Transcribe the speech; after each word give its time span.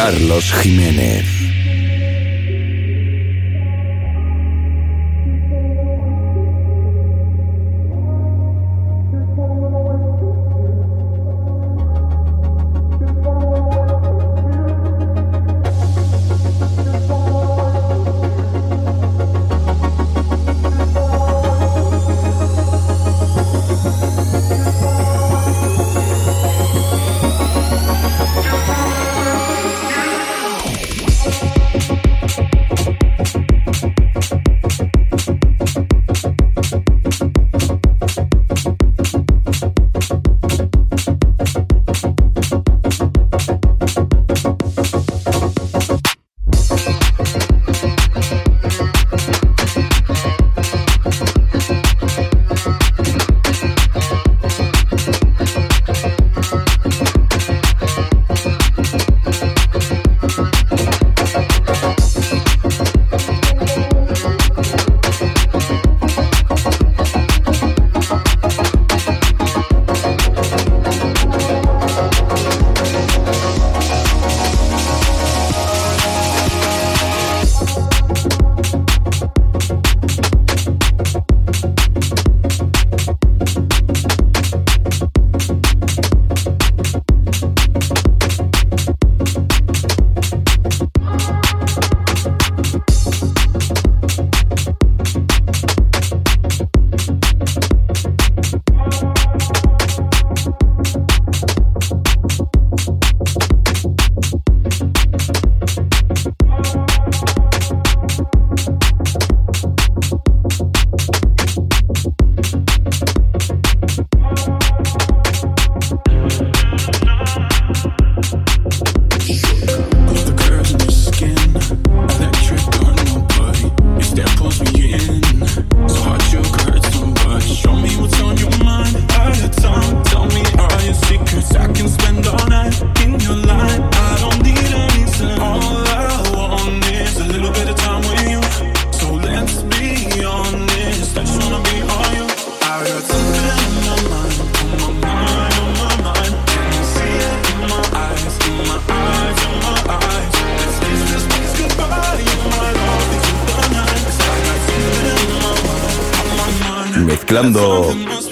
Carlos 0.00 0.40
Jiménez. 0.62 1.39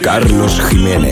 Carlos 0.03 0.61
Jiménez. 0.69 1.08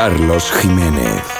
Carlos 0.00 0.50
Jiménez. 0.62 1.39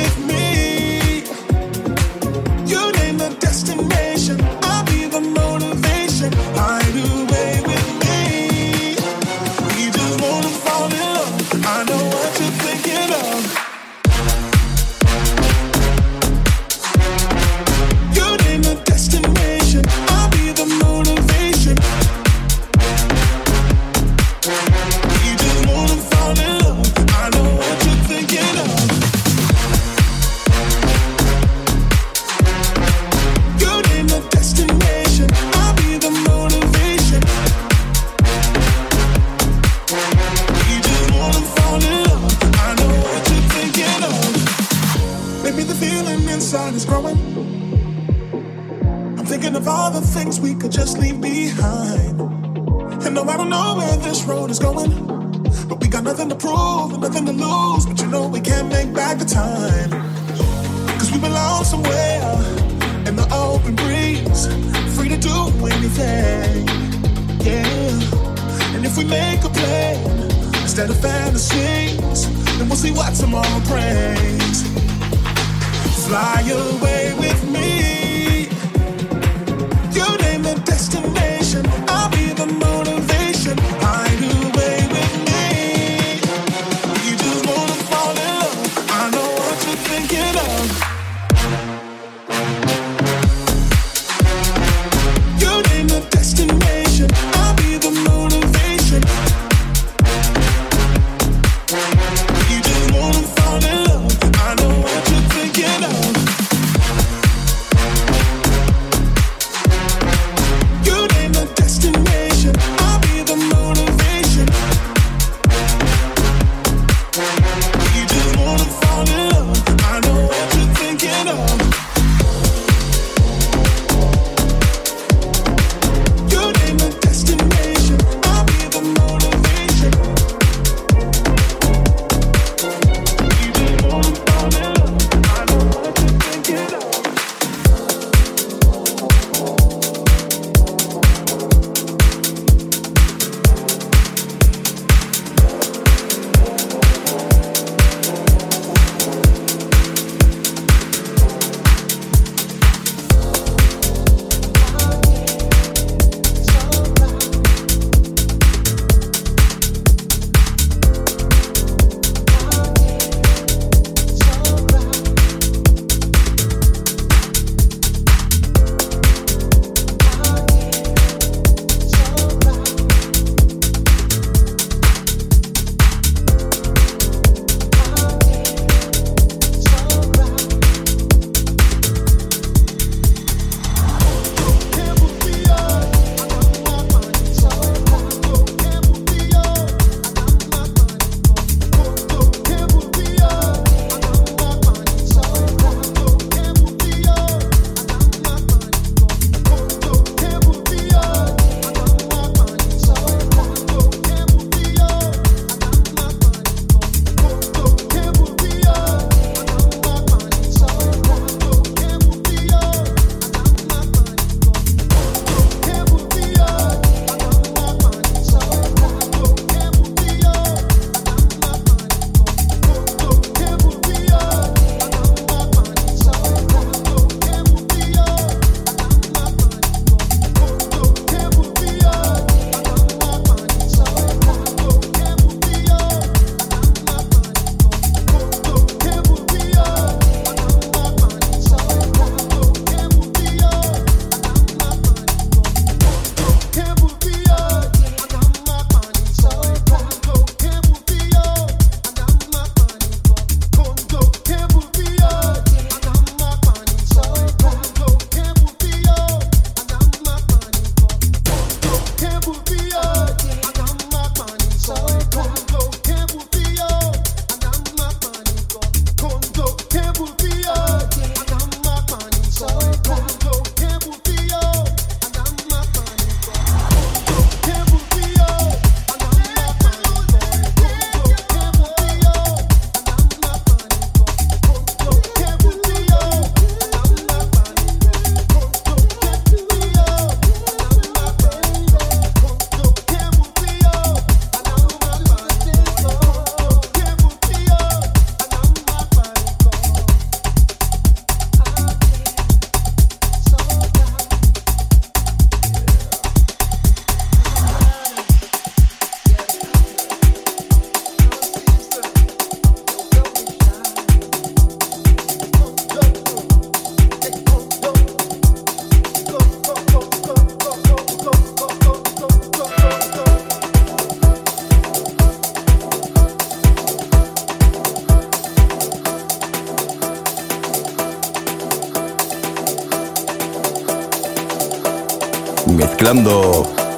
estimate 3.63 4.10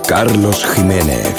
Carlos 0.07 0.65
Jiménez. 0.73 1.32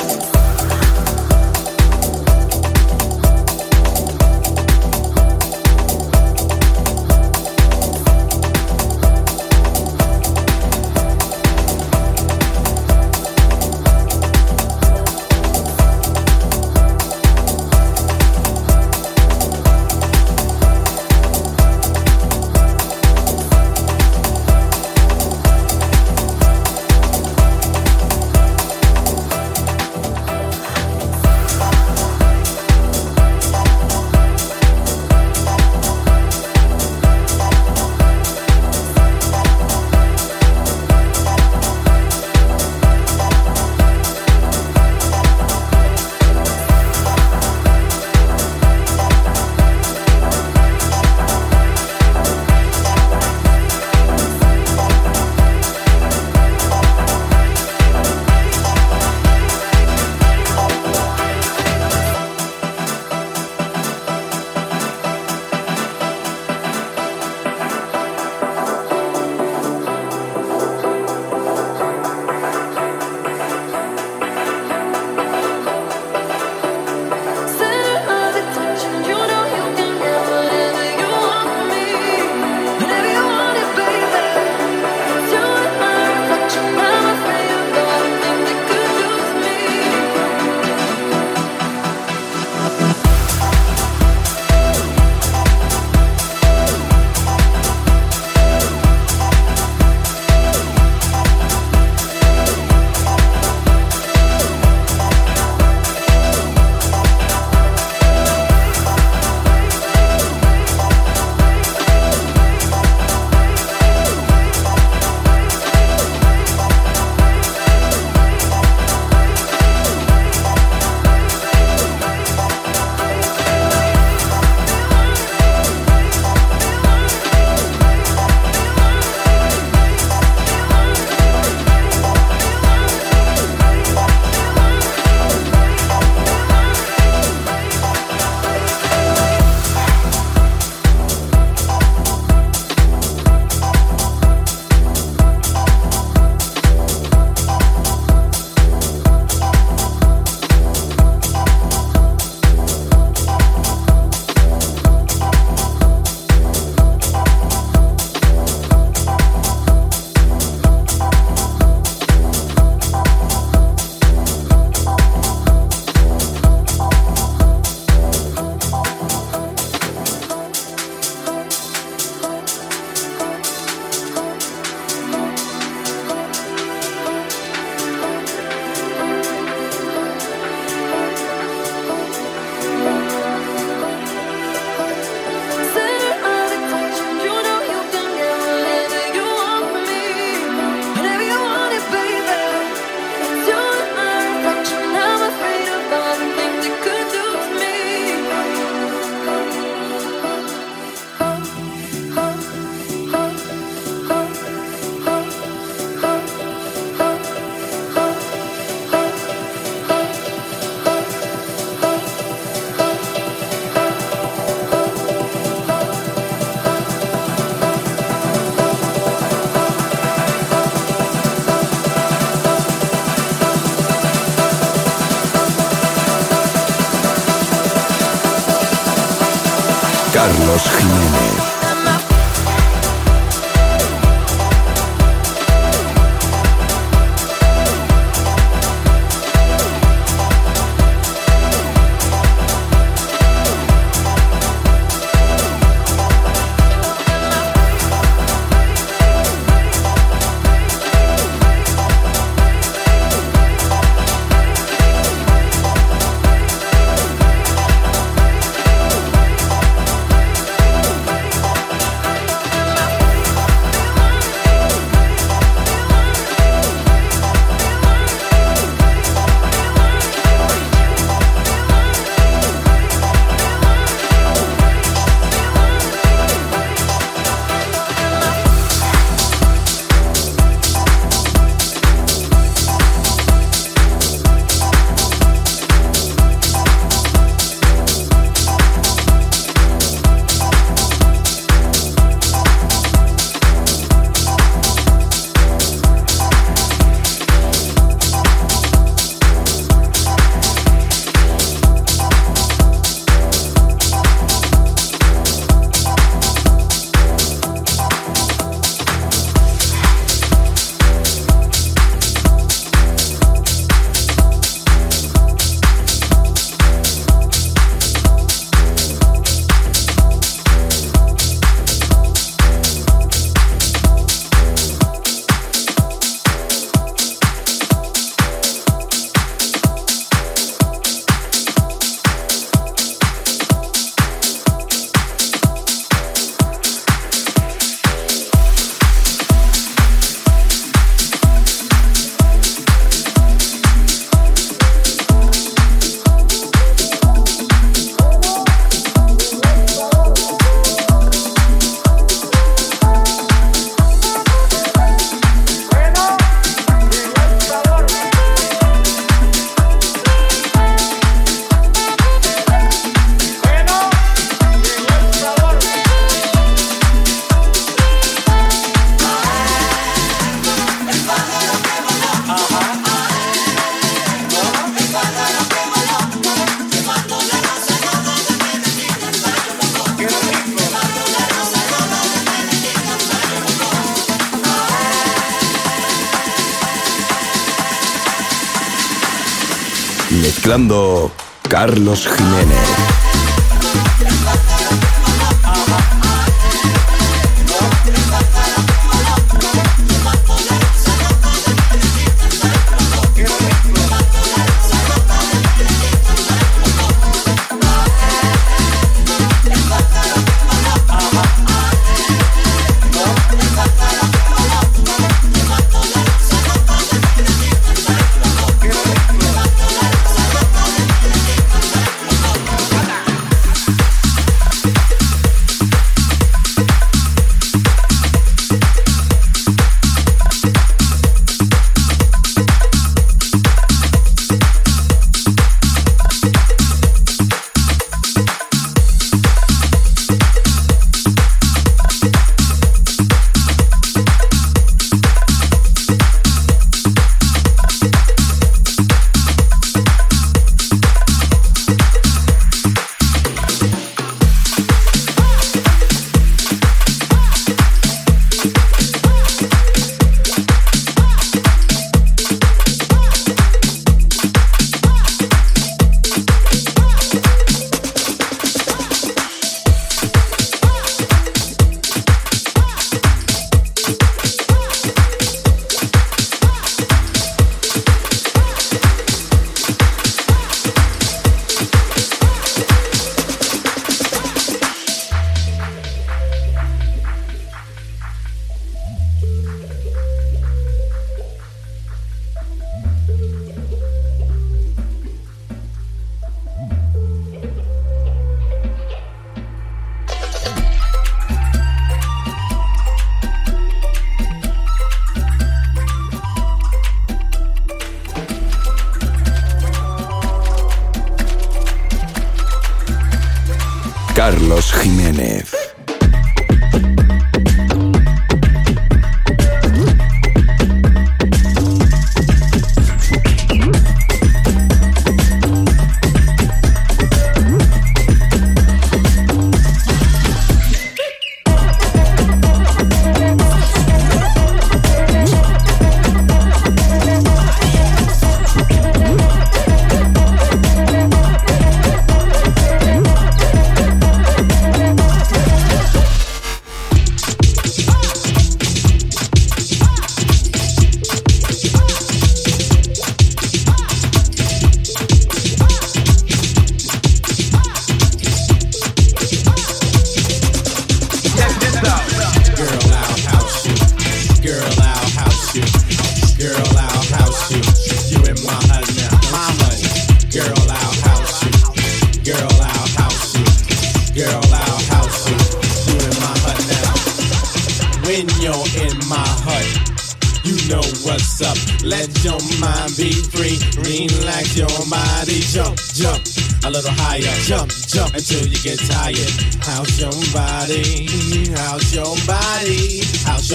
Carlos 391.64 392.04
Gil. 392.04 392.33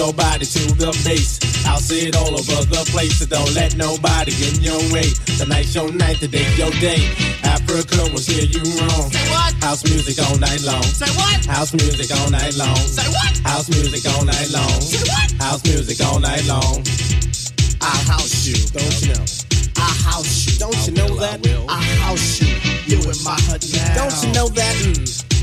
Your 0.00 0.14
body 0.14 0.46
to 0.46 0.64
the 0.80 0.88
base? 1.04 1.36
I'll 1.68 1.76
sit 1.76 2.16
all 2.16 2.32
over 2.32 2.64
the 2.72 2.88
place. 2.88 3.20
So 3.20 3.26
don't 3.28 3.52
let 3.52 3.76
nobody 3.76 4.32
get 4.32 4.56
in 4.56 4.64
your 4.64 4.80
way. 4.88 5.12
Tonight's 5.36 5.76
your 5.76 5.92
night, 5.92 6.16
today's 6.16 6.56
your 6.56 6.72
day. 6.80 7.04
Africa 7.44 8.08
will 8.08 8.24
steer 8.24 8.48
you 8.48 8.64
wrong. 8.80 9.12
Say 9.12 9.28
what? 9.28 9.52
House 9.60 9.84
music 9.84 10.16
all 10.24 10.38
night 10.40 10.64
long. 10.64 10.82
Say 10.88 11.12
what? 11.20 11.44
House 11.44 11.76
music 11.76 12.08
all 12.16 12.30
night 12.32 12.56
long. 12.56 12.80
Say 12.80 13.04
what? 13.12 13.32
House 13.44 13.68
music 13.68 14.08
all 14.08 14.24
night 14.24 14.48
long. 14.48 14.80
Say 14.80 15.04
what? 15.04 15.28
House 15.36 15.62
music 15.68 16.00
all 16.00 16.18
night 16.18 16.48
long. 16.48 16.80
I 17.84 17.92
house 18.08 18.48
you. 18.48 18.56
Don't 18.72 18.96
you 19.04 19.12
know? 19.12 19.28
I 19.76 19.90
house 20.00 20.32
you. 20.48 20.56
Don't 20.64 20.80
you 20.88 20.92
know 20.96 21.12
that? 21.20 21.44
I 21.68 21.82
house 22.00 22.40
you. 22.40 22.56
You 22.88 23.04
in 23.04 23.20
my 23.20 23.36
hut 23.44 23.60
now. 23.76 24.08
Don't 24.08 24.16
you 24.24 24.32
know 24.32 24.48
that? 24.48 24.76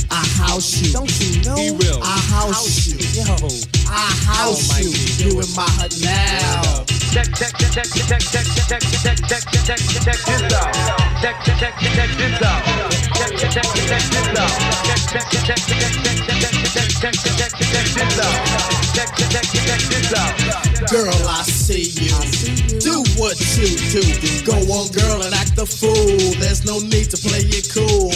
I 0.09 0.25
house 0.41 0.81
you. 0.81 0.93
Don't 0.97 1.13
you 1.21 1.45
know? 1.45 1.61
He 1.61 1.69
will. 1.77 2.01
I 2.01 2.17
house 2.33 2.89
you. 2.89 2.97
Yo. 3.21 3.66
I 3.97 4.13
house 4.29 4.77
you. 4.77 4.93
You 5.25 5.41
in 5.41 5.49
my 5.57 5.65
hut 5.81 5.89
now. 6.05 6.85
check, 7.09 7.33
check, 7.33 7.49
check, 7.57 7.73
check, 7.73 7.89
check, 7.89 8.21
check, 8.21 8.45
check, 8.45 8.69
check, 8.69 8.85
check, 8.93 9.17
check, 9.25 9.41
check, 9.65 9.81
check 10.05 10.19
this 10.21 10.53
out. 10.53 10.69
Check, 11.17 11.33
check, 11.41 11.57
check, 11.57 11.73
check 11.81 12.11
this 12.13 12.37
out. 12.45 12.61
Check, 13.17 13.33
check, 13.41 13.49
check, 13.49 13.65
check 13.73 14.05
this 14.13 14.37
out. 14.37 14.53
Check, 14.85 15.01
check, 15.09 15.25
check, 15.33 15.61
check, 15.65 15.81
check, 15.81 16.17
check, 16.29 16.37
check, 16.37 16.77
check, 16.77 16.93
check, 16.93 17.13
check, 17.25 17.53
check 17.57 17.87
this 17.89 18.21
out. 18.21 18.37
Check, 18.93 19.09
check, 19.17 19.33
check, 19.33 19.57
check 19.65 19.81
this 19.89 20.13
out. 20.13 20.33
Girl, 20.93 21.17
I 21.25 21.41
see 21.41 21.89
you. 21.97 22.13
Do 22.77 23.01
what 23.17 23.33
you 23.57 23.81
do. 23.89 24.05
Go 24.45 24.61
on, 24.77 24.93
girl, 24.93 25.25
and 25.25 25.33
act 25.33 25.55
the 25.57 25.65
fool. 25.65 26.37
There's 26.37 26.63
no 26.65 26.77
need 26.77 27.09
to 27.09 27.17
play 27.17 27.41
it 27.49 27.65
cool. 27.73 28.13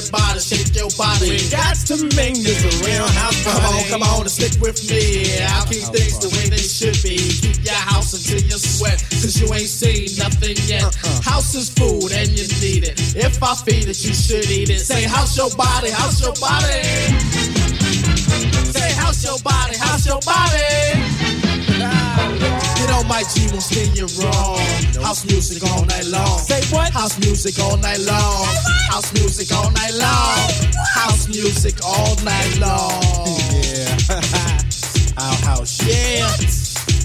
Everybody 0.00 0.40
shake 0.40 0.74
your 0.74 0.88
body. 0.96 1.28
We 1.28 1.50
got 1.52 1.76
to 1.76 2.00
make 2.16 2.40
this 2.40 2.64
a 2.64 2.72
real 2.88 3.04
house 3.20 3.36
party. 3.44 3.60
Come 3.60 4.00
on, 4.00 4.00
come 4.00 4.02
on 4.16 4.20
and 4.22 4.30
stick 4.30 4.56
with 4.56 4.80
me. 4.88 5.36
I'll 5.44 5.66
keep 5.68 5.84
things 5.92 6.16
the 6.16 6.32
way 6.32 6.48
they 6.48 6.56
should 6.56 6.96
be. 7.04 7.20
Keep 7.20 7.68
your 7.68 7.76
house 7.76 8.16
until 8.16 8.40
you 8.40 8.56
sweat, 8.56 8.96
cause 9.20 9.36
you 9.36 9.52
ain't 9.52 9.68
seen 9.68 10.08
nothing 10.16 10.56
yet. 10.64 10.84
Uh-uh. 10.88 11.20
House 11.20 11.54
is 11.54 11.68
food 11.68 12.16
and 12.16 12.32
you 12.32 12.48
need 12.64 12.88
it. 12.88 12.96
If 13.14 13.42
I 13.42 13.54
feed 13.60 13.92
it, 13.92 14.00
you 14.00 14.14
should 14.16 14.48
eat 14.48 14.70
it. 14.70 14.80
Say, 14.80 15.04
house 15.04 15.36
your 15.36 15.52
body, 15.52 15.90
house 15.90 16.16
your 16.24 16.32
body. 16.40 16.80
Say, 18.72 18.90
house 18.96 19.20
your 19.20 19.38
body, 19.44 19.76
house 19.76 20.06
your 20.06 20.20
body. 20.24 21.39
Get 22.90 22.98
on 22.98 23.06
my 23.06 23.22
G, 23.22 23.46
won't 23.50 23.62
steer 23.62 23.86
you 23.94 24.06
wrong. 24.18 24.58
House 24.98 25.24
music 25.24 25.62
all 25.70 25.84
night 25.86 26.06
long. 26.06 26.38
Say 26.42 26.58
what? 26.74 26.90
House 26.92 27.16
music 27.20 27.62
all 27.62 27.76
night 27.76 28.00
long. 28.00 28.46
House 28.90 29.12
music 29.14 29.54
all 29.54 29.70
night 29.70 29.94
long. 29.94 30.50
House 30.98 31.28
music 31.28 31.76
all 31.86 32.16
night 32.26 32.58
long. 32.58 32.98
Yeah. 33.62 33.94
Our 35.22 35.38
house. 35.46 35.78
Yeah, 35.86 36.26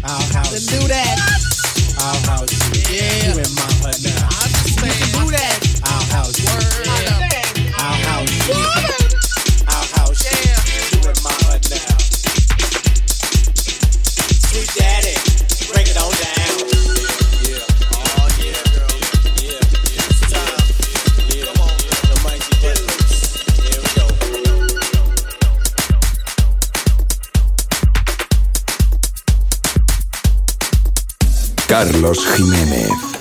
Our 0.10 0.26
house. 0.34 0.66
do 0.66 0.82
that. 0.90 1.22
Our 2.02 2.18
house. 2.34 2.50
Yeah. 2.90 3.30
You 3.30 3.46
in 3.46 3.54
my 3.54 3.70
hut 3.86 4.02
now. 4.02 4.26
I 4.26 4.42
understand. 4.42 5.14
Do 5.14 5.30
that. 5.38 5.62
Our 5.86 6.02
house. 6.18 6.34
Yeah. 6.42 6.50
Our 7.78 7.94
house. 8.10 8.34
Yeah. 8.50 9.70
Our 9.70 9.86
house. 10.02 10.18
Yeah. 10.26 10.58
You 10.98 11.14
in 11.14 11.18
my 11.22 11.30
hut 11.46 11.62
now. 11.70 11.94
Sweet 14.50 14.70
daddy, 14.74 15.14
Carlos 31.76 32.26
Jiménez. 32.38 33.15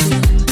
You 0.00 0.47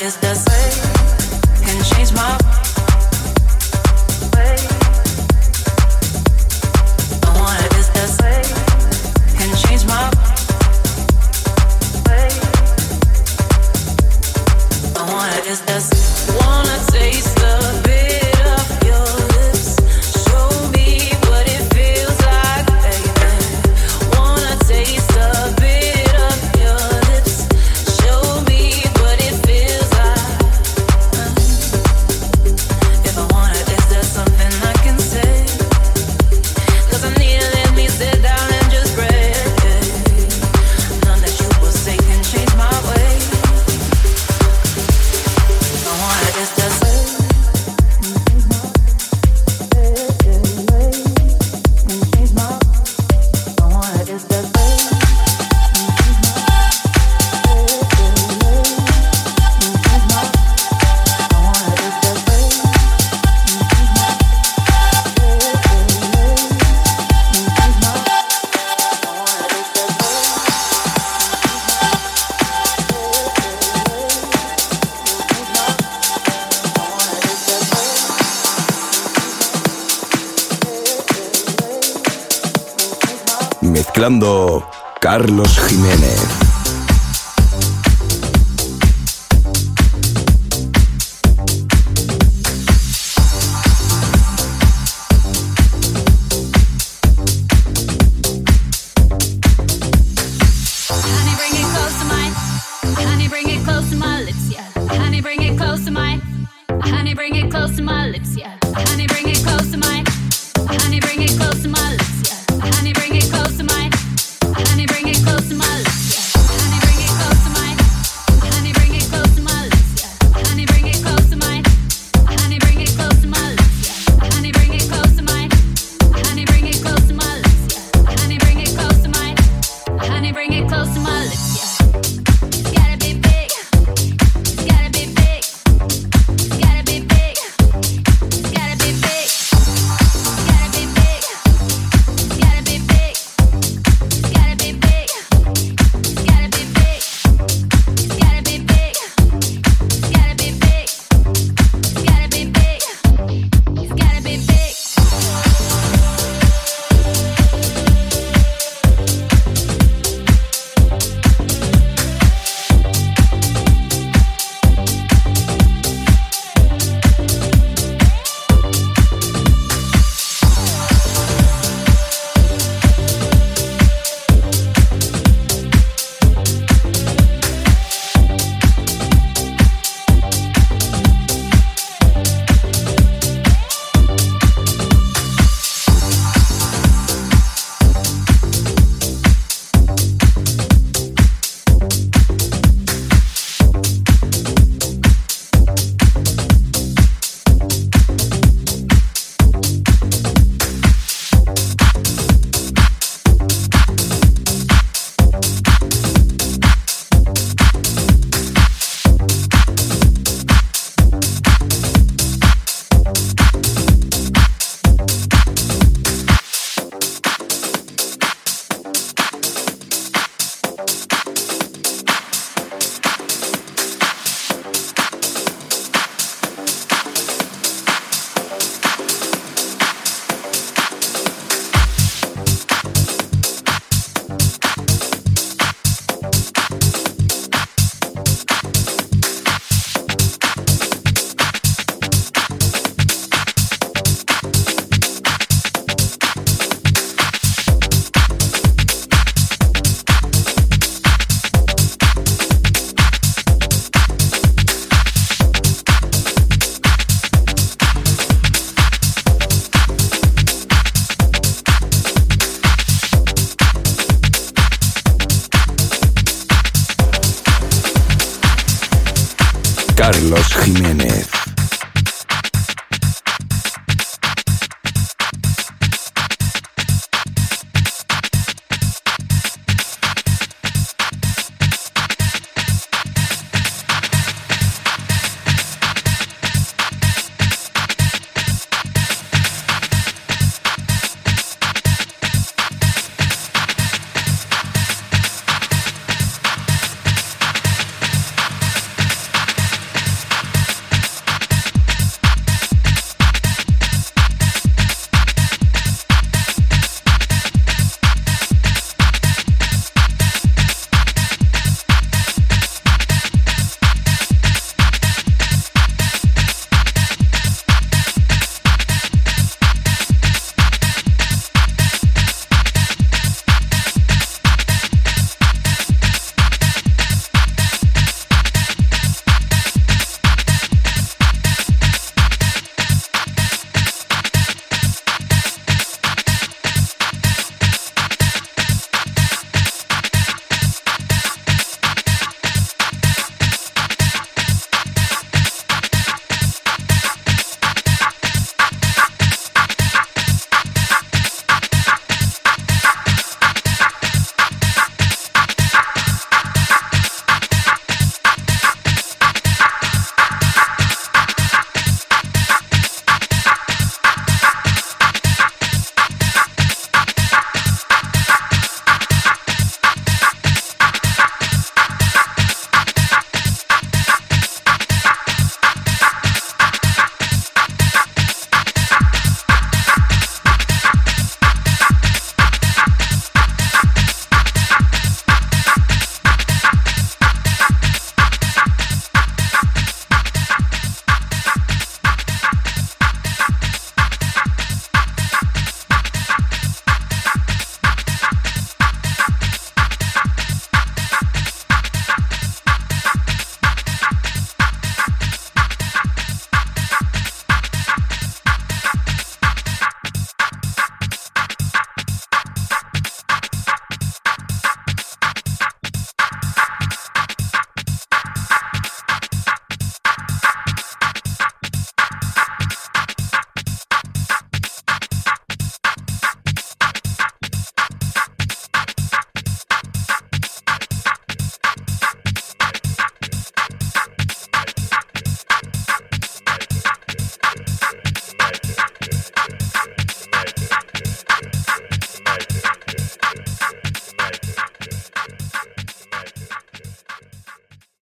Wanna 0.00 0.12
taste 0.12 0.48
a 0.48 0.57